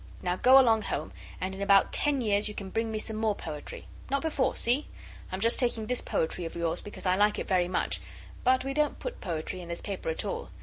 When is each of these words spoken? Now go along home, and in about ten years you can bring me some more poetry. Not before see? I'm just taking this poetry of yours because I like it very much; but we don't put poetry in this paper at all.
Now 0.23 0.35
go 0.35 0.59
along 0.59 0.81
home, 0.81 1.11
and 1.39 1.53
in 1.53 1.61
about 1.61 1.93
ten 1.93 2.21
years 2.21 2.47
you 2.47 2.55
can 2.55 2.71
bring 2.71 2.91
me 2.91 2.97
some 2.97 3.17
more 3.17 3.35
poetry. 3.35 3.85
Not 4.09 4.23
before 4.23 4.55
see? 4.55 4.87
I'm 5.31 5.39
just 5.39 5.59
taking 5.59 5.85
this 5.85 6.01
poetry 6.01 6.43
of 6.45 6.55
yours 6.55 6.81
because 6.81 7.05
I 7.05 7.15
like 7.15 7.37
it 7.37 7.47
very 7.47 7.67
much; 7.67 8.01
but 8.43 8.63
we 8.63 8.73
don't 8.73 8.97
put 8.97 9.21
poetry 9.21 9.61
in 9.61 9.69
this 9.69 9.79
paper 9.81 10.09
at 10.09 10.25
all. 10.25 10.49